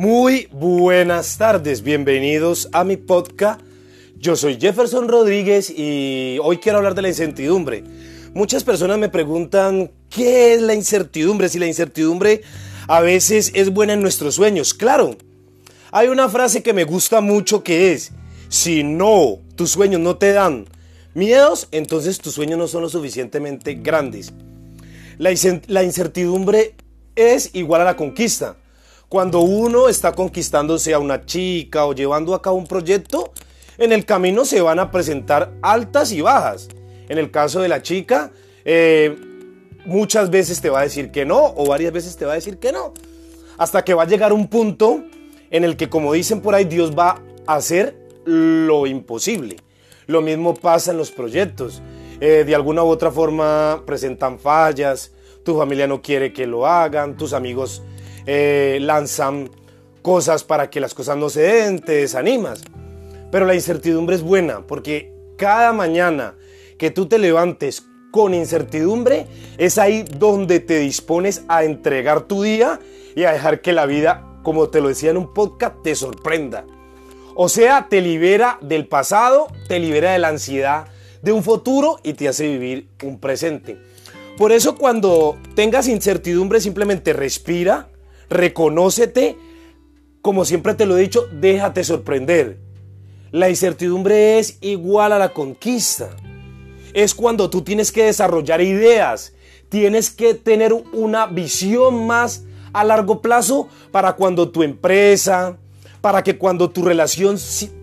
[0.00, 3.60] Muy buenas tardes, bienvenidos a mi podcast.
[4.16, 7.84] Yo soy Jefferson Rodríguez y hoy quiero hablar de la incertidumbre.
[8.32, 12.40] Muchas personas me preguntan qué es la incertidumbre, si la incertidumbre
[12.88, 14.72] a veces es buena en nuestros sueños.
[14.72, 15.18] Claro,
[15.90, 18.12] hay una frase que me gusta mucho que es,
[18.48, 20.64] si no, tus sueños no te dan
[21.12, 24.32] miedos, entonces tus sueños no son lo suficientemente grandes.
[25.18, 25.30] La,
[25.82, 26.74] incertidumbre
[27.16, 28.56] es igual a la conquista.
[29.10, 33.32] Cuando uno está conquistándose a una chica o llevando a cabo un proyecto,
[33.76, 36.68] en el camino se van a presentar altas y bajas.
[37.08, 38.30] En el caso de la chica,
[38.64, 39.18] eh,
[39.84, 42.58] muchas veces te va a decir que no o varias veces te va a decir
[42.58, 42.94] que no.
[43.58, 45.02] Hasta que va a llegar un punto
[45.50, 47.96] en el que, como dicen por ahí, Dios va a hacer
[48.26, 49.56] lo imposible.
[50.06, 51.82] Lo mismo pasa en los proyectos.
[52.20, 55.10] Eh, de alguna u otra forma presentan fallas,
[55.44, 57.82] tu familia no quiere que lo hagan, tus amigos
[58.26, 59.50] eh, lanzan
[60.02, 62.62] cosas para que las cosas no se den, te desanimas.
[63.30, 66.34] Pero la incertidumbre es buena porque cada mañana
[66.78, 69.26] que tú te levantes con incertidumbre,
[69.58, 72.80] es ahí donde te dispones a entregar tu día
[73.14, 76.64] y a dejar que la vida, como te lo decía en un podcast, te sorprenda.
[77.34, 80.88] O sea, te libera del pasado, te libera de la ansiedad
[81.22, 83.78] de un futuro y te hace vivir un presente.
[84.36, 87.88] Por eso cuando tengas incertidumbre simplemente respira,
[88.30, 89.36] reconócete,
[90.22, 92.58] como siempre te lo he dicho, déjate sorprender.
[93.32, 96.10] La incertidumbre es igual a la conquista.
[96.94, 99.34] Es cuando tú tienes que desarrollar ideas,
[99.68, 105.58] tienes que tener una visión más a largo plazo para cuando tu empresa,
[106.00, 107.36] para que cuando tu relación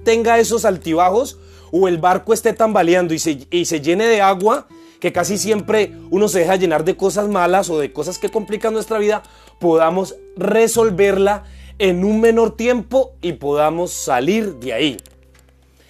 [0.04, 1.38] tenga esos altibajos
[1.72, 4.68] o el barco esté tambaleando y se, y se llene de agua,
[5.00, 8.74] que casi siempre uno se deja llenar de cosas malas o de cosas que complican
[8.74, 9.24] nuestra vida,
[9.60, 11.46] podamos resolverla
[11.80, 14.98] en un menor tiempo y podamos salir de ahí.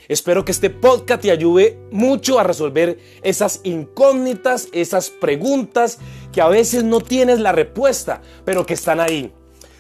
[0.08, 6.00] Espero que este podcast te ayude mucho a resolver esas incógnitas, esas preguntas
[6.32, 9.34] que a veces no tienes la respuesta, pero que están ahí.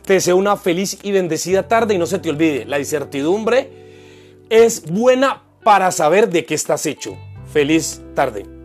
[0.06, 3.69] Te deseo una feliz y bendecida tarde y no se te olvide, la incertidumbre
[4.50, 7.17] es buena para saber de qué estás hecho.
[7.51, 8.56] Feliz tarde.